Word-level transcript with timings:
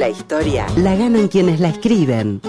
La 0.00 0.08
historia 0.08 0.66
la 0.78 0.96
ganan 0.96 1.28
quienes 1.28 1.60
la 1.60 1.68
escriben. 1.68 2.40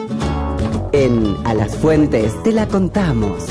En 0.93 1.35
A 1.43 1.53
las 1.53 1.75
Fuentes 1.75 2.41
te 2.43 2.53
la 2.53 2.65
contamos. 2.65 3.43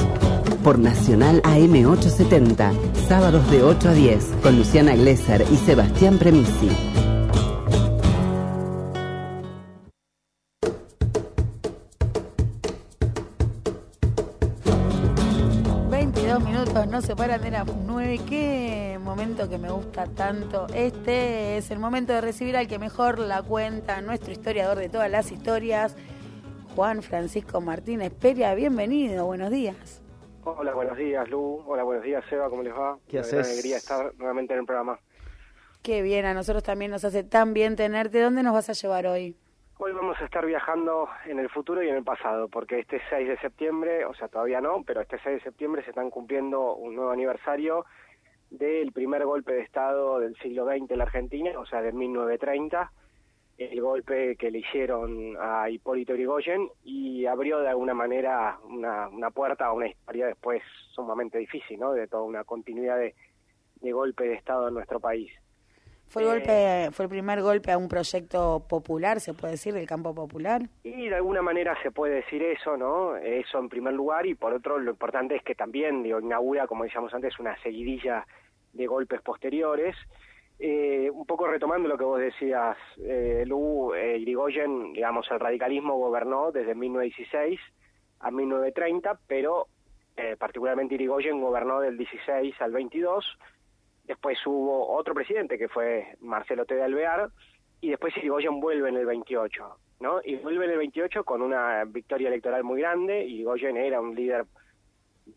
Por 0.64 0.78
Nacional 0.78 1.42
AM870, 1.42 2.72
sábados 3.06 3.50
de 3.50 3.62
8 3.62 3.90
a 3.90 3.92
10, 3.92 4.24
con 4.42 4.56
Luciana 4.56 4.96
Glesser 4.96 5.44
y 5.52 5.56
Sebastián 5.56 6.16
Premisi. 6.18 6.70
minutos, 16.38 16.86
no 16.86 17.02
se 17.02 17.16
paran 17.16 17.42
de 17.42 17.50
las 17.50 17.66
9. 17.86 18.20
Qué 18.26 18.89
momento 19.10 19.48
que 19.50 19.58
me 19.58 19.72
gusta 19.72 20.06
tanto. 20.06 20.68
Este 20.72 21.56
es 21.56 21.72
el 21.72 21.80
momento 21.80 22.12
de 22.12 22.20
recibir 22.20 22.56
al 22.56 22.68
que 22.68 22.78
mejor 22.78 23.18
la 23.18 23.42
cuenta, 23.42 24.00
nuestro 24.02 24.30
historiador 24.30 24.78
de 24.78 24.88
todas 24.88 25.10
las 25.10 25.32
historias, 25.32 25.96
Juan 26.76 27.02
Francisco 27.02 27.60
Martínez 27.60 28.14
Peria. 28.14 28.54
Bienvenido, 28.54 29.26
buenos 29.26 29.50
días. 29.50 30.00
Hola, 30.44 30.72
buenos 30.74 30.96
días, 30.96 31.28
Lu. 31.28 31.60
Hola, 31.66 31.82
buenos 31.82 32.04
días, 32.04 32.24
Seba. 32.30 32.48
¿Cómo 32.48 32.62
les 32.62 32.72
va? 32.72 32.98
¿Qué 33.08 33.18
haces? 33.18 33.32
Una 33.32 33.48
alegría 33.48 33.76
estar 33.78 34.14
nuevamente 34.16 34.52
en 34.52 34.60
el 34.60 34.66
programa. 34.66 35.00
Qué 35.82 36.02
bien, 36.02 36.24
a 36.24 36.32
nosotros 36.32 36.62
también 36.62 36.92
nos 36.92 37.04
hace 37.04 37.24
tan 37.24 37.52
bien 37.52 37.74
tenerte. 37.74 38.20
¿Dónde 38.20 38.44
nos 38.44 38.52
vas 38.52 38.70
a 38.70 38.74
llevar 38.74 39.08
hoy? 39.08 39.36
Hoy 39.78 39.90
vamos 39.92 40.18
a 40.20 40.24
estar 40.24 40.46
viajando 40.46 41.08
en 41.26 41.40
el 41.40 41.48
futuro 41.48 41.82
y 41.82 41.88
en 41.88 41.96
el 41.96 42.04
pasado, 42.04 42.46
porque 42.46 42.78
este 42.78 43.00
6 43.10 43.26
de 43.26 43.38
septiembre, 43.38 44.04
o 44.04 44.14
sea, 44.14 44.28
todavía 44.28 44.60
no, 44.60 44.84
pero 44.86 45.00
este 45.00 45.18
6 45.18 45.38
de 45.38 45.42
septiembre 45.42 45.82
se 45.82 45.90
están 45.90 46.10
cumpliendo 46.10 46.74
un 46.74 46.94
nuevo 46.94 47.10
aniversario 47.10 47.86
del 48.50 48.92
primer 48.92 49.24
golpe 49.24 49.52
de 49.52 49.62
Estado 49.62 50.18
del 50.18 50.36
siglo 50.36 50.66
XX 50.66 50.90
en 50.90 50.98
la 50.98 51.04
Argentina, 51.04 51.58
o 51.58 51.66
sea, 51.66 51.82
de 51.82 51.92
1930, 51.92 52.90
el 53.58 53.80
golpe 53.80 54.36
que 54.36 54.50
le 54.50 54.60
hicieron 54.60 55.36
a 55.38 55.68
Hipólito 55.68 56.14
Yrigoyen 56.14 56.68
y 56.82 57.26
abrió 57.26 57.60
de 57.60 57.68
alguna 57.68 57.94
manera 57.94 58.58
una, 58.64 59.08
una 59.08 59.30
puerta 59.30 59.66
a 59.66 59.72
una 59.72 59.86
historia 59.86 60.26
después 60.26 60.62
sumamente 60.92 61.38
difícil, 61.38 61.78
¿no?, 61.78 61.92
de 61.92 62.08
toda 62.08 62.22
una 62.22 62.44
continuidad 62.44 62.98
de, 62.98 63.14
de 63.80 63.92
golpe 63.92 64.24
de 64.24 64.34
Estado 64.34 64.68
en 64.68 64.74
nuestro 64.74 64.98
país. 64.98 65.30
¿Fue 66.10 66.22
el, 66.22 66.28
golpe, 66.28 66.88
¿Fue 66.90 67.04
el 67.04 67.08
primer 67.08 67.40
golpe 67.40 67.70
a 67.70 67.78
un 67.78 67.86
proyecto 67.86 68.66
popular, 68.68 69.20
se 69.20 69.32
puede 69.32 69.52
decir, 69.52 69.72
del 69.72 69.86
campo 69.86 70.12
popular? 70.12 70.62
Y 70.82 71.08
de 71.08 71.14
alguna 71.14 71.40
manera 71.40 71.80
se 71.84 71.92
puede 71.92 72.16
decir 72.16 72.42
eso, 72.42 72.76
¿no? 72.76 73.14
Eso 73.14 73.60
en 73.60 73.68
primer 73.68 73.94
lugar, 73.94 74.26
y 74.26 74.34
por 74.34 74.52
otro, 74.52 74.76
lo 74.80 74.90
importante 74.90 75.36
es 75.36 75.44
que 75.44 75.54
también 75.54 76.02
digo, 76.02 76.18
inaugura, 76.18 76.66
como 76.66 76.82
decíamos 76.82 77.14
antes, 77.14 77.38
una 77.38 77.56
seguidilla 77.62 78.26
de 78.72 78.88
golpes 78.88 79.22
posteriores. 79.22 79.94
Eh, 80.58 81.08
un 81.14 81.26
poco 81.26 81.46
retomando 81.46 81.88
lo 81.88 81.96
que 81.96 82.04
vos 82.04 82.18
decías, 82.18 82.76
eh, 82.98 83.44
Lu, 83.46 83.94
eh, 83.94 84.18
Irigoyen, 84.18 84.92
digamos, 84.92 85.30
el 85.30 85.38
radicalismo 85.38 85.96
gobernó 85.96 86.50
desde 86.50 86.74
1916 86.74 87.60
a 88.18 88.32
1930, 88.32 89.16
pero 89.28 89.68
eh, 90.16 90.34
particularmente 90.36 90.96
Irigoyen 90.96 91.40
gobernó 91.40 91.78
del 91.78 91.96
16 91.96 92.60
al 92.60 92.72
22 92.72 93.24
Después 94.10 94.44
hubo 94.44 94.88
otro 94.96 95.14
presidente 95.14 95.56
que 95.56 95.68
fue 95.68 96.16
Marcelo 96.18 96.64
T. 96.66 96.74
de 96.74 96.82
Alvear 96.82 97.30
y 97.80 97.90
después 97.90 98.16
Irigoyen 98.16 98.58
vuelve 98.58 98.88
en 98.88 98.96
el 98.96 99.06
28, 99.06 99.76
¿no? 100.00 100.20
Y 100.24 100.34
vuelve 100.34 100.64
en 100.64 100.72
el 100.72 100.78
28 100.78 101.22
con 101.22 101.42
una 101.42 101.84
victoria 101.84 102.26
electoral 102.26 102.64
muy 102.64 102.80
grande. 102.80 103.24
Irigoyen 103.24 103.76
era 103.76 104.00
un 104.00 104.16
líder 104.16 104.46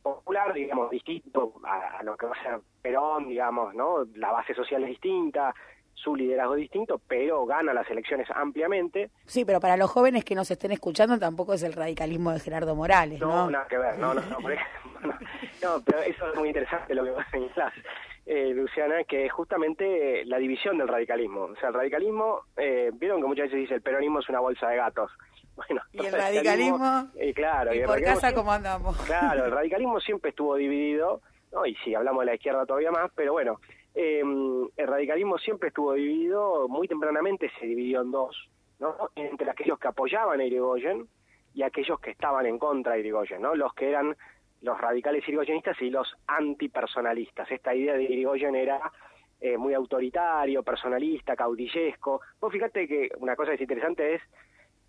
popular, 0.01 0.51
digamos, 0.53 0.89
distinto 0.89 1.53
a, 1.63 2.01
lo 2.01 2.17
que 2.17 2.25
va 2.25 2.31
a 2.31 2.41
ser 2.41 2.61
Perón, 2.81 3.27
digamos, 3.27 3.75
¿no? 3.75 4.05
La 4.15 4.31
base 4.31 4.55
social 4.55 4.81
es 4.81 4.89
distinta, 4.89 5.53
su 5.93 6.15
liderazgo 6.15 6.55
es 6.55 6.61
distinto, 6.61 6.99
pero 7.07 7.45
gana 7.45 7.75
las 7.75 7.87
elecciones 7.91 8.27
ampliamente. 8.33 9.11
Sí, 9.25 9.45
pero 9.45 9.59
para 9.59 9.77
los 9.77 9.91
jóvenes 9.91 10.25
que 10.25 10.33
nos 10.33 10.49
estén 10.49 10.71
escuchando 10.71 11.19
tampoco 11.19 11.53
es 11.53 11.61
el 11.61 11.73
radicalismo 11.73 12.31
de 12.31 12.39
Gerardo 12.39 12.73
Morales, 12.73 13.19
¿no? 13.19 13.27
No, 13.27 13.51
nada 13.51 13.67
que 13.67 13.77
ver, 13.77 13.99
no, 13.99 14.15
no, 14.15 14.21
no, 14.21 14.39
no, 15.61 15.83
pero 15.85 15.99
eso 15.99 16.27
es 16.27 16.39
muy 16.39 16.47
interesante 16.47 16.95
lo 16.95 17.03
que 17.03 17.11
vos 17.11 17.23
señalás 17.29 17.71
eh, 18.25 18.51
Luciana, 18.53 19.03
que 19.03 19.25
es 19.25 19.31
justamente 19.31 20.23
la 20.25 20.37
división 20.37 20.77
del 20.77 20.87
radicalismo. 20.87 21.41
O 21.43 21.55
sea, 21.57 21.69
el 21.69 21.75
radicalismo, 21.75 22.41
eh, 22.57 22.91
vieron 22.93 23.21
que 23.21 23.27
muchas 23.27 23.45
veces 23.45 23.59
dice 23.59 23.75
el 23.75 23.81
peronismo 23.81 24.19
es 24.19 24.29
una 24.29 24.39
bolsa 24.39 24.69
de 24.69 24.77
gatos. 24.77 25.11
Bueno, 25.55 25.83
y 25.91 26.03
el 26.03 26.11
radicalismo, 26.11 27.11
eh, 27.15 27.31
claro, 27.31 27.75
y, 27.75 27.83
por 27.83 28.01
casa 28.01 28.33
como 28.33 28.51
andamos. 28.51 28.97
Claro, 29.05 29.45
el 29.45 29.51
radicalismo 29.51 29.99
siempre 29.99 30.31
estuvo 30.31 30.55
dividido, 30.55 31.21
¿no? 31.51 31.67
y 31.67 31.75
si 31.75 31.93
hablamos 31.93 32.21
de 32.21 32.25
la 32.25 32.33
izquierda 32.33 32.65
todavía 32.65 32.89
más, 32.89 33.11
pero 33.13 33.33
bueno, 33.33 33.59
eh, 33.93 34.23
el 34.75 34.87
radicalismo 34.87 35.37
siempre 35.37 35.67
estuvo 35.67 35.93
dividido, 35.93 36.67
muy 36.67 36.87
tempranamente 36.87 37.51
se 37.59 37.67
dividió 37.67 38.01
en 38.01 38.09
dos, 38.09 38.49
¿no? 38.79 39.11
entre 39.15 39.51
aquellos 39.51 39.77
que 39.77 39.89
apoyaban 39.89 40.39
a 40.39 40.43
Irigoyen 40.43 41.07
y 41.53 41.61
aquellos 41.61 41.99
que 41.99 42.09
estaban 42.09 42.47
en 42.47 42.57
contra 42.57 42.93
de 42.93 43.01
Irigoyen, 43.01 43.39
¿no? 43.39 43.53
los 43.53 43.75
que 43.75 43.89
eran 43.89 44.15
los 44.63 44.79
radicales 44.79 45.27
irigoyenistas 45.27 45.79
y 45.81 45.89
los 45.89 46.07
antipersonalistas. 46.25 47.51
Esta 47.51 47.75
idea 47.75 47.95
de 47.95 48.03
Irigoyen 48.03 48.55
era 48.55 48.79
eh, 49.39 49.57
muy 49.57 49.73
autoritario, 49.73 50.63
personalista, 50.63 51.35
caudillesco. 51.35 52.21
Vos 52.39 52.51
fíjate 52.51 52.87
que 52.87 53.09
una 53.17 53.35
cosa 53.35 53.49
que 53.51 53.55
es 53.55 53.61
interesante 53.61 54.15
es 54.15 54.21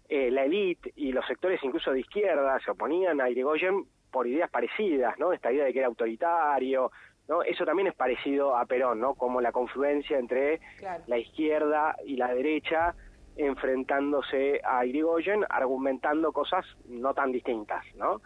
eh, 0.09 0.31
la 0.31 0.45
élite 0.45 0.93
y 0.95 1.11
los 1.11 1.27
sectores 1.27 1.61
incluso 1.65 1.91
de 1.91 2.01
izquierda 2.01 2.59
se 2.65 2.71
oponían 2.71 3.21
a 3.21 3.29
Irigoyen 3.29 3.85
por 4.13 4.29
ideas 4.29 4.49
parecidas, 4.49 5.19
¿no? 5.19 5.33
Esta 5.33 5.51
idea 5.51 5.65
de 5.65 5.73
que 5.73 5.81
era 5.81 5.89
autoritario, 5.89 6.93
¿no? 7.27 7.43
Eso 7.43 7.65
también 7.65 7.89
es 7.89 7.95
parecido 7.97 8.57
a 8.57 8.67
Perón, 8.67 9.01
¿no? 9.01 9.15
Como 9.15 9.41
la 9.41 9.51
confluencia 9.51 10.19
entre 10.19 10.61
la 11.09 11.19
izquierda 11.19 11.97
y 12.07 12.17
la 12.17 12.33
derecha 12.33 12.95
enfrentándose 13.37 14.61
a 14.63 14.87
Irigoyen, 14.87 15.45
argumentando 15.49 16.31
cosas 16.31 16.65
no 16.87 17.13
tan 17.13 17.33
distintas, 17.33 17.85
¿no? 17.97 18.21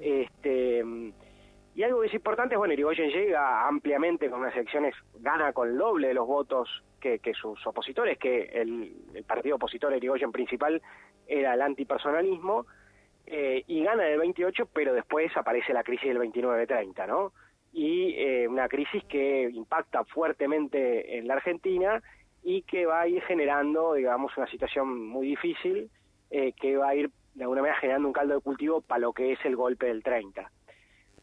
Este, 0.00 0.84
y 1.74 1.82
algo 1.82 2.00
que 2.00 2.08
es 2.08 2.14
importante 2.14 2.54
es, 2.54 2.58
bueno, 2.58 2.74
Irigoyen 2.74 3.10
llega 3.10 3.66
ampliamente 3.66 4.28
con 4.28 4.40
unas 4.40 4.54
elecciones, 4.54 4.94
gana 5.14 5.52
con 5.52 5.68
el 5.68 5.78
doble 5.78 6.08
de 6.08 6.14
los 6.14 6.26
votos 6.26 6.68
que, 7.00 7.20
sus 7.32 7.66
opositores, 7.66 8.18
que 8.18 8.42
el, 8.52 9.24
partido 9.26 9.56
opositor 9.56 9.96
Irigoyen 9.96 10.32
principal 10.32 10.82
era 11.26 11.54
el 11.54 11.62
antipersonalismo, 11.62 12.66
eh, 13.26 13.62
y 13.66 13.84
gana 13.84 14.06
en 14.06 14.14
el 14.14 14.18
28, 14.18 14.68
pero 14.72 14.92
después 14.92 15.34
aparece 15.36 15.72
la 15.72 15.84
crisis 15.84 16.08
del 16.08 16.18
29-30, 16.18 17.06
¿no? 17.06 17.32
Y 17.72 18.14
eh, 18.16 18.48
una 18.48 18.68
crisis 18.68 19.04
que 19.04 19.48
impacta 19.52 20.04
fuertemente 20.04 21.16
en 21.16 21.28
la 21.28 21.34
Argentina 21.34 22.02
y 22.42 22.62
que 22.62 22.86
va 22.86 23.02
a 23.02 23.08
ir 23.08 23.22
generando, 23.22 23.94
digamos, 23.94 24.36
una 24.36 24.48
situación 24.48 25.08
muy 25.08 25.28
difícil, 25.28 25.90
eh, 26.30 26.52
que 26.60 26.76
va 26.76 26.88
a 26.88 26.94
ir 26.96 27.10
de 27.34 27.44
alguna 27.44 27.62
manera 27.62 27.80
generando 27.80 28.08
un 28.08 28.12
caldo 28.12 28.34
de 28.34 28.40
cultivo 28.40 28.80
para 28.80 29.00
lo 29.00 29.12
que 29.12 29.32
es 29.32 29.44
el 29.44 29.56
golpe 29.56 29.86
del 29.86 30.02
30. 30.02 30.50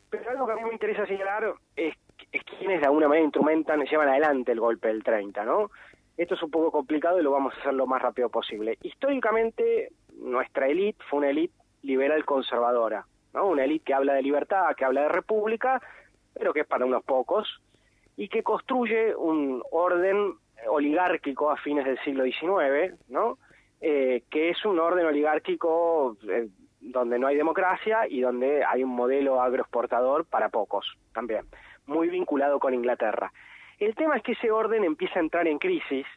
Pero 0.10 0.30
algo 0.30 0.46
que 0.46 0.54
a 0.54 0.56
mí 0.56 0.64
me 0.64 0.72
interesa 0.72 1.06
señalar 1.06 1.54
es, 1.76 1.94
es 2.32 2.44
quienes 2.44 2.80
de 2.80 2.86
alguna 2.86 3.08
manera 3.08 3.26
instrumentan, 3.26 3.84
llevan 3.86 4.10
adelante 4.10 4.52
el 4.52 4.60
golpe 4.60 4.88
del 4.88 5.04
30, 5.04 5.44
¿no? 5.44 5.70
Esto 6.16 6.36
es 6.36 6.44
un 6.44 6.50
poco 6.50 6.72
complicado 6.72 7.20
y 7.20 7.24
lo 7.24 7.32
vamos 7.32 7.54
a 7.54 7.60
hacer 7.60 7.74
lo 7.74 7.86
más 7.86 8.02
rápido 8.02 8.30
posible. 8.30 8.78
Históricamente, 8.82 9.90
nuestra 10.16 10.68
élite 10.68 11.04
fue 11.10 11.20
una 11.20 11.30
élite 11.30 11.54
liberal 11.84 12.26
conservadora, 12.26 13.06
¿no? 13.34 13.48
Una 13.48 13.66
élite 13.66 13.86
que 13.86 13.94
habla 13.94 14.14
de 14.14 14.24
libertad, 14.24 14.76
que 14.76 14.86
habla 14.86 15.02
de 15.02 15.10
república, 15.10 15.82
pero 16.34 16.54
que 16.54 16.62
es 16.62 16.68
para 16.68 16.86
unos 16.86 17.04
pocos, 17.04 17.62
y 18.16 18.30
que 18.30 18.44
construye 18.44 19.16
un 19.16 19.62
orden 19.72 20.36
oligárquico 20.68 21.52
a 21.52 21.58
fines 21.58 21.86
del 21.86 22.00
siglo 22.00 22.24
XIX, 22.24 22.96
¿no? 23.10 23.38
Eh, 23.80 24.24
que 24.32 24.50
es 24.50 24.66
un 24.66 24.80
orden 24.80 25.06
oligárquico 25.06 26.18
eh, 26.28 26.48
donde 26.80 27.20
no 27.20 27.28
hay 27.28 27.36
democracia 27.36 28.08
y 28.10 28.22
donde 28.22 28.66
hay 28.66 28.84
un 28.84 28.90
modelo 28.90 29.40
agroexportador 29.40 30.26
para 30.26 30.50
pocos 30.50 30.98
también, 31.14 31.46
muy 31.86 32.10
vinculado 32.10 32.60
con 32.60 32.74
Inglaterra. 32.74 33.32
El 33.78 33.94
tema 33.94 34.18
es 34.18 34.24
que 34.24 34.32
ese 34.32 34.50
orden 34.50 34.84
empieza 34.84 35.20
a 35.20 35.22
entrar 35.22 35.48
en 35.48 35.60
crisis 35.60 36.08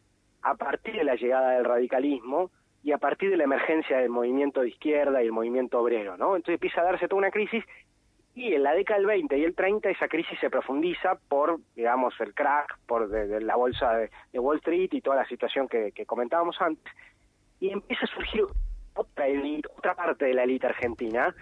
a 0.40 0.54
partir 0.54 0.96
de 0.96 1.04
la 1.04 1.16
llegada 1.16 1.50
del 1.50 1.66
radicalismo 1.66 2.50
y 2.82 2.92
a 2.92 2.98
partir 2.98 3.28
de 3.28 3.36
la 3.36 3.44
emergencia 3.44 3.98
del 3.98 4.08
movimiento 4.08 4.62
de 4.62 4.68
izquierda 4.68 5.22
y 5.22 5.26
el 5.26 5.32
movimiento 5.32 5.80
obrero, 5.80 6.16
¿no? 6.16 6.36
Entonces 6.36 6.54
empieza 6.54 6.80
a 6.80 6.84
darse 6.84 7.08
toda 7.08 7.18
una 7.18 7.30
crisis 7.30 7.62
y 8.34 8.54
en 8.54 8.62
la 8.62 8.72
década 8.72 9.00
del 9.00 9.06
20 9.06 9.36
y 9.36 9.44
el 9.44 9.54
30 9.54 9.90
esa 9.90 10.08
crisis 10.08 10.38
se 10.40 10.48
profundiza 10.48 11.16
por, 11.28 11.58
digamos, 11.76 12.14
el 12.20 12.32
crack, 12.32 12.78
por 12.86 13.10
de, 13.10 13.42
la 13.42 13.56
bolsa 13.56 13.96
de, 13.96 14.38
Wall 14.38 14.58
Street 14.58 14.88
y 14.92 15.02
toda 15.02 15.16
la 15.16 15.26
situación 15.26 15.68
que 15.68 15.92
comentábamos 16.06 16.58
antes 16.62 16.90
y 17.60 17.70
empieza 17.70 18.04
a 18.04 18.14
surgir 18.14 18.44
otra 18.94 19.26
élite, 19.28 19.68
otra 19.76 19.94
parte 19.94 20.24
de 20.24 20.34
la 20.34 20.44
élite 20.44 20.66
argentina, 20.66 21.34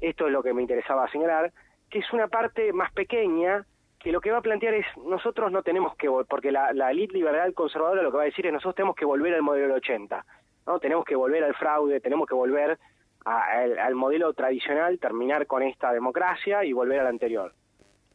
esto 0.00 0.26
es 0.26 0.32
lo 0.32 0.42
que 0.42 0.52
me 0.52 0.62
interesaba 0.62 1.10
señalar, 1.10 1.52
que 1.90 2.00
es 2.00 2.12
una 2.12 2.28
parte 2.28 2.72
más 2.72 2.92
pequeña 2.92 3.64
que 3.98 4.12
lo 4.12 4.20
que 4.20 4.30
va 4.30 4.38
a 4.38 4.42
plantear 4.42 4.74
es 4.74 4.86
nosotros 5.04 5.50
no 5.50 5.62
tenemos 5.62 5.96
que 5.96 6.08
porque 6.28 6.52
la, 6.52 6.72
la 6.72 6.90
élite 6.90 7.14
liberal 7.14 7.54
conservadora 7.54 8.02
lo 8.02 8.10
que 8.10 8.16
va 8.18 8.22
a 8.24 8.26
decir 8.26 8.46
es 8.46 8.52
nosotros 8.52 8.74
tenemos 8.74 8.96
que 8.96 9.04
volver 9.04 9.34
al 9.34 9.42
modelo 9.42 9.68
del 9.68 9.76
80, 9.76 10.24
¿no? 10.66 10.78
Tenemos 10.78 11.04
que 11.04 11.16
volver 11.16 11.44
al 11.44 11.54
fraude, 11.54 12.00
tenemos 12.00 12.28
que 12.28 12.34
volver 12.34 12.78
al, 13.24 13.94
modelo 13.94 14.32
tradicional, 14.34 15.00
terminar 15.00 15.46
con 15.46 15.62
esta 15.62 15.92
democracia 15.92 16.64
y 16.64 16.72
volver 16.72 17.00
al 17.00 17.08
anterior, 17.08 17.52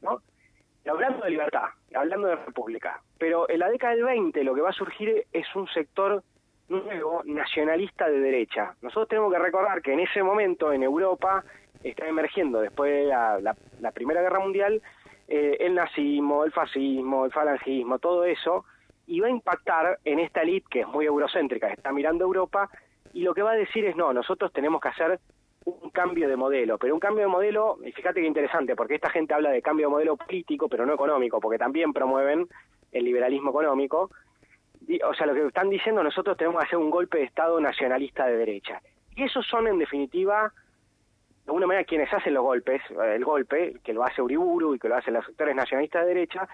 ¿no? 0.02 0.22
hablando 0.90 1.26
de 1.26 1.32
libertad, 1.32 1.66
hablando 1.94 2.28
de 2.28 2.38
república, 2.38 3.02
pero 3.20 3.50
en 3.50 3.60
la 3.60 3.70
década 3.70 3.94
del 3.94 4.06
20 4.06 4.44
lo 4.44 4.56
que 4.56 4.62
va 4.62 4.70
a 4.70 4.74
surgir 4.74 5.28
es 5.32 5.56
un 5.56 5.68
sector 5.68 6.24
nuevo 6.72 7.22
nacionalista 7.26 8.08
de 8.10 8.20
derecha. 8.20 8.76
Nosotros 8.82 9.10
tenemos 9.10 9.32
que 9.32 9.40
recordar 9.40 9.82
que 9.82 9.94
en 9.94 10.00
ese 10.00 10.24
momento 10.24 10.72
en 10.74 10.84
Europa 10.84 11.44
está 11.84 12.08
emergiendo, 12.08 12.62
después 12.62 12.92
de 12.92 13.06
la, 13.06 13.92
Primera 13.94 14.22
Guerra 14.22 14.40
Mundial, 14.40 14.82
eh, 15.28 15.58
el 15.60 15.76
nazismo, 15.76 16.44
el 16.44 16.52
fascismo, 16.52 17.26
el 17.26 17.32
falangismo, 17.32 18.00
todo 18.00 18.24
eso, 18.24 18.66
y 19.08 19.20
va 19.20 19.28
a 19.28 19.32
impactar 19.32 20.00
en 20.06 20.20
esta 20.20 20.42
élite 20.42 20.68
que 20.70 20.80
es 20.82 20.88
muy 20.88 21.06
eurocéntrica, 21.06 21.68
que 21.68 21.74
está 21.74 21.92
mirando 21.92 22.26
Europa, 22.26 22.70
y 23.14 23.24
lo 23.24 23.34
que 23.34 23.42
va 23.42 23.52
a 23.52 23.56
decir 23.56 23.86
es, 23.86 23.96
no, 23.96 24.14
nosotros 24.14 24.54
tenemos 24.54 24.82
que 24.82 24.88
hacer 24.88 25.20
un 25.66 25.90
cambio 25.92 26.28
de 26.28 26.36
modelo, 26.36 26.78
pero 26.78 26.94
un 26.94 27.00
cambio 27.00 27.24
de 27.24 27.28
modelo, 27.28 27.78
y 27.84 27.92
fíjate 27.92 28.22
que 28.22 28.28
interesante, 28.28 28.76
porque 28.76 28.96
esta 28.96 29.10
gente 29.10 29.34
habla 29.34 29.52
de 29.52 29.62
cambio 29.62 29.88
de 29.88 29.92
modelo 29.92 30.18
político, 30.18 30.68
pero 30.70 30.86
no 30.86 30.94
económico, 30.94 31.40
porque 31.40 31.58
también 31.58 31.94
promueven 31.94 32.48
el 32.92 33.06
liberalismo 33.06 33.52
económico. 33.52 34.10
O 35.06 35.14
sea, 35.14 35.28
lo 35.28 35.34
que 35.34 35.46
están 35.46 35.70
diciendo, 35.70 36.04
nosotros 36.04 36.38
tenemos 36.38 36.60
que 36.60 36.68
hacer 36.68 36.80
un 36.80 36.90
golpe 36.90 37.20
de 37.20 37.26
Estado 37.26 37.60
nacionalista 37.60 38.26
de 38.26 38.38
derecha. 38.38 38.82
Y 39.16 39.24
esos 39.24 39.46
son, 39.46 39.68
en 39.68 39.78
definitiva, 39.78 40.52
de 41.46 41.50
alguna 41.50 41.68
manera, 41.68 41.86
quienes 41.86 42.14
hacen 42.14 42.34
los 42.34 42.44
golpes, 42.44 42.82
eh, 42.92 43.16
el 43.16 43.26
golpe, 43.26 43.76
que 43.84 43.94
lo 43.94 44.04
hace 44.04 44.22
Uriburu 44.22 44.76
y 44.76 44.80
que 44.80 44.90
lo 44.90 44.96
hacen 44.96 45.14
los 45.14 45.26
sectores 45.26 45.56
nacionalistas 45.56 46.02
de 46.04 46.08
derecha. 46.08 46.48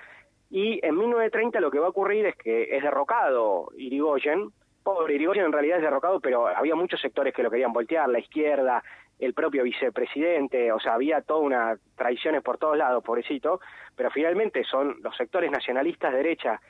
Y 0.50 0.80
en 0.86 0.96
1930 0.96 1.60
lo 1.60 1.72
que 1.72 1.80
va 1.80 1.88
a 1.88 1.90
ocurrir 1.90 2.26
es 2.26 2.36
que 2.36 2.76
es 2.76 2.82
derrocado 2.82 3.70
Irigoyen, 3.78 4.52
pobre 4.84 5.16
Irigoyen 5.16 5.46
en 5.46 5.52
realidad 5.52 5.78
es 5.78 5.84
derrocado, 5.84 6.22
pero 6.22 6.48
había 6.48 6.74
muchos 6.74 7.02
sectores 7.02 7.34
que 7.34 7.44
lo 7.44 7.52
querían 7.52 7.74
voltear, 7.74 8.08
la 8.08 8.20
izquierda, 8.20 8.82
el 9.20 9.34
propio 9.34 9.64
vicepresidente, 9.64 10.72
o 10.72 10.80
sea, 10.80 10.94
había 10.94 11.22
toda 11.22 11.42
una 11.42 11.78
traiciones 11.96 12.42
por 12.42 12.58
todos 12.58 12.78
lados, 12.78 13.04
pobrecito, 13.04 13.60
pero 13.96 14.10
finalmente 14.12 14.64
son 14.64 14.98
los 15.02 15.18
sectores 15.18 15.52
nacionalistas 15.52 16.12
de 16.12 16.18
derecha 16.18 16.62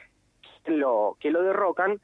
lo, 0.68 1.18
que 1.20 1.32
lo 1.32 1.44
derrocan 1.44 2.00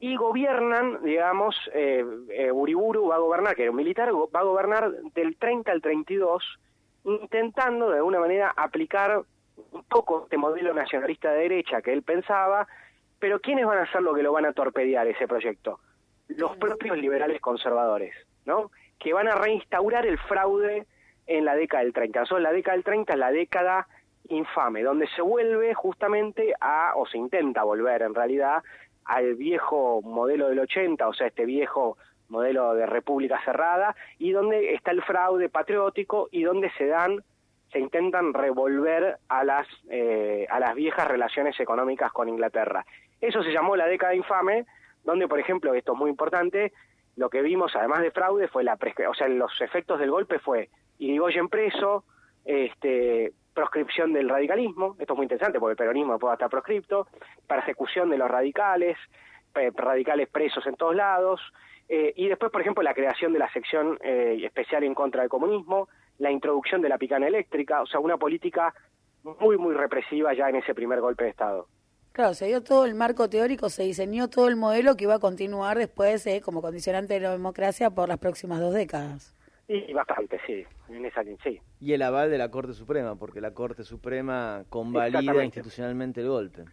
y 0.00 0.16
gobiernan, 0.16 1.02
digamos, 1.02 1.56
eh, 1.74 2.04
eh, 2.30 2.52
Uriburu 2.52 3.08
va 3.08 3.16
a 3.16 3.20
gobernar, 3.20 3.56
que 3.56 3.62
era 3.62 3.70
un 3.70 3.76
militar, 3.76 4.12
va 4.14 4.40
a 4.40 4.44
gobernar 4.44 4.90
del 5.14 5.36
30 5.36 5.72
al 5.72 5.82
32, 5.82 6.44
intentando 7.04 7.90
de 7.90 7.96
alguna 7.96 8.20
manera 8.20 8.52
aplicar 8.56 9.22
un 9.72 9.82
poco 9.84 10.24
este 10.24 10.36
modelo 10.36 10.72
nacionalista 10.72 11.32
de 11.32 11.40
derecha 11.40 11.82
que 11.82 11.92
él 11.92 12.02
pensaba, 12.02 12.68
pero 13.18 13.40
¿quiénes 13.40 13.66
van 13.66 13.78
a 13.78 13.90
ser 13.90 14.02
lo 14.02 14.14
que 14.14 14.22
lo 14.22 14.32
van 14.32 14.46
a 14.46 14.52
torpedear 14.52 15.06
ese 15.08 15.26
proyecto? 15.26 15.80
Los 16.28 16.56
propios 16.56 16.96
liberales 16.96 17.40
conservadores, 17.40 18.14
¿no? 18.44 18.70
Que 18.98 19.12
van 19.12 19.26
a 19.26 19.34
reinstaurar 19.34 20.06
el 20.06 20.18
fraude 20.18 20.86
en 21.26 21.44
la 21.44 21.56
década 21.56 21.82
del 21.82 21.92
30. 21.92 22.24
Son 22.26 22.42
la 22.42 22.52
década 22.52 22.76
del 22.76 22.84
30 22.84 23.12
es 23.14 23.18
la 23.18 23.32
década 23.32 23.88
infame, 24.28 24.82
donde 24.82 25.06
se 25.08 25.22
vuelve 25.22 25.74
justamente 25.74 26.54
a, 26.60 26.92
o 26.96 27.06
se 27.06 27.18
intenta 27.18 27.62
volver 27.64 28.02
en 28.02 28.14
realidad, 28.14 28.62
al 29.04 29.34
viejo 29.34 30.02
modelo 30.02 30.48
del 30.48 30.60
80, 30.60 31.08
o 31.08 31.14
sea, 31.14 31.28
este 31.28 31.46
viejo 31.46 31.96
modelo 32.28 32.74
de 32.74 32.86
república 32.86 33.40
cerrada, 33.44 33.96
y 34.18 34.32
donde 34.32 34.74
está 34.74 34.90
el 34.90 35.02
fraude 35.02 35.48
patriótico 35.48 36.28
y 36.30 36.42
donde 36.42 36.70
se 36.72 36.86
dan 36.86 37.22
se 37.72 37.78
intentan 37.78 38.32
revolver 38.32 39.18
a 39.28 39.44
las 39.44 39.66
eh, 39.90 40.46
a 40.48 40.58
las 40.58 40.74
viejas 40.74 41.06
relaciones 41.06 41.58
económicas 41.60 42.12
con 42.12 42.28
Inglaterra. 42.28 42.84
Eso 43.20 43.42
se 43.42 43.52
llamó 43.52 43.76
la 43.76 43.86
década 43.86 44.14
infame, 44.14 44.64
donde 45.04 45.28
por 45.28 45.38
ejemplo, 45.38 45.74
esto 45.74 45.92
es 45.92 45.98
muy 45.98 46.10
importante, 46.10 46.72
lo 47.16 47.28
que 47.30 47.42
vimos 47.42 47.74
además 47.74 48.00
de 48.00 48.10
fraude 48.10 48.48
fue 48.48 48.64
la 48.64 48.78
o 49.08 49.14
sea, 49.14 49.28
los 49.28 49.60
efectos 49.60 49.98
del 49.98 50.10
golpe 50.10 50.38
fue 50.38 50.70
Irigoyen 50.98 51.48
preso, 51.48 52.04
este 52.44 53.32
proscripción 53.58 54.12
del 54.12 54.28
radicalismo, 54.28 54.94
esto 55.00 55.14
es 55.14 55.16
muy 55.16 55.24
interesante 55.24 55.58
porque 55.58 55.72
el 55.72 55.76
peronismo 55.76 56.16
puede 56.16 56.34
estar 56.34 56.48
proscripto, 56.48 57.08
persecución 57.44 58.08
de 58.08 58.16
los 58.16 58.30
radicales, 58.30 58.96
radicales 59.74 60.28
presos 60.28 60.64
en 60.68 60.76
todos 60.76 60.94
lados, 60.94 61.40
eh, 61.88 62.12
y 62.14 62.28
después, 62.28 62.52
por 62.52 62.60
ejemplo, 62.60 62.84
la 62.84 62.94
creación 62.94 63.32
de 63.32 63.40
la 63.40 63.50
sección 63.52 63.98
eh, 64.00 64.40
especial 64.44 64.84
en 64.84 64.94
contra 64.94 65.22
del 65.22 65.28
comunismo, 65.28 65.88
la 66.18 66.30
introducción 66.30 66.80
de 66.82 66.88
la 66.88 66.98
picana 66.98 67.26
eléctrica, 67.26 67.82
o 67.82 67.86
sea, 67.86 67.98
una 67.98 68.16
política 68.16 68.72
muy, 69.40 69.58
muy 69.58 69.74
represiva 69.74 70.32
ya 70.34 70.48
en 70.48 70.56
ese 70.56 70.72
primer 70.72 71.00
golpe 71.00 71.24
de 71.24 71.30
Estado. 71.30 71.66
Claro, 72.12 72.34
se 72.34 72.46
dio 72.46 72.62
todo 72.62 72.84
el 72.84 72.94
marco 72.94 73.28
teórico, 73.28 73.70
se 73.70 73.82
diseñó 73.82 74.28
todo 74.28 74.46
el 74.46 74.54
modelo 74.54 74.96
que 74.96 75.04
iba 75.04 75.14
a 75.14 75.18
continuar 75.18 75.78
después 75.78 76.24
eh, 76.28 76.40
como 76.44 76.62
condicionante 76.62 77.14
de 77.14 77.20
la 77.20 77.32
democracia 77.32 77.90
por 77.90 78.08
las 78.08 78.18
próximas 78.18 78.60
dos 78.60 78.72
décadas. 78.72 79.37
Y 79.70 79.92
bastante, 79.92 80.40
sí, 80.46 80.64
en 80.88 81.04
esa 81.04 81.22
sí. 81.44 81.60
Y 81.78 81.92
el 81.92 82.00
aval 82.00 82.30
de 82.30 82.38
la 82.38 82.50
Corte 82.50 82.72
Suprema, 82.72 83.16
porque 83.16 83.42
la 83.42 83.52
Corte 83.52 83.84
Suprema 83.84 84.64
convalida 84.70 85.44
institucionalmente 85.44 86.22
el 86.22 86.28
golpe. 86.28 86.64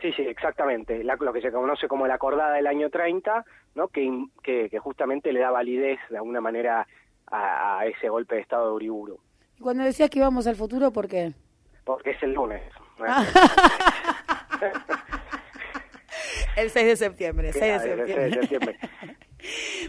Sí, 0.00 0.12
sí, 0.12 0.22
exactamente. 0.22 1.02
lo 1.02 1.32
que 1.32 1.40
se 1.40 1.50
conoce 1.50 1.88
como 1.88 2.06
la 2.06 2.14
acordada 2.14 2.54
del 2.54 2.68
año 2.68 2.88
30, 2.88 3.44
¿no? 3.74 3.88
que, 3.88 4.26
que, 4.44 4.78
justamente 4.78 5.32
le 5.32 5.40
da 5.40 5.50
validez 5.50 5.98
de 6.08 6.18
alguna 6.18 6.40
manera 6.40 6.86
a, 7.26 7.84
ese 7.86 8.08
golpe 8.08 8.36
de 8.36 8.42
Estado 8.42 8.68
de 8.68 8.74
Uriburu. 8.74 9.18
Y 9.58 9.62
cuando 9.62 9.82
decías 9.82 10.08
que 10.08 10.20
íbamos 10.20 10.46
al 10.46 10.54
futuro, 10.54 10.92
¿por 10.92 11.08
qué? 11.08 11.32
Porque 11.84 12.10
es 12.10 12.22
el 12.22 12.32
lunes. 12.32 12.62
el 16.56 16.70
6 16.70 16.86
de 16.86 16.96
septiembre, 16.96 17.52
6 17.52 17.64
de 17.64 17.80
septiembre. 17.80 18.14
6 18.14 18.16
de 18.16 18.30
septiembre. 18.40 18.78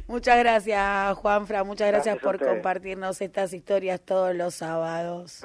Muchas 0.08 0.38
gracias, 0.40 1.18
Juanfra. 1.18 1.64
Muchas 1.64 1.88
gracias, 1.90 2.18
por 2.20 2.40
compartirnos 2.40 3.22
estas 3.22 3.54
historias 3.54 4.00
todos 4.02 4.36
los 4.36 4.56
sábados. 4.56 5.42